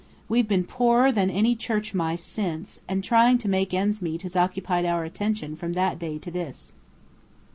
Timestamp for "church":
1.55-1.93